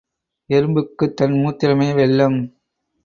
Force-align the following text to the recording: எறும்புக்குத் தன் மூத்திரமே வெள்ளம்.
எறும்புக்குத் 0.49 1.15
தன் 1.15 1.31
மூத்திரமே 1.31 1.93
வெள்ளம். 1.93 2.39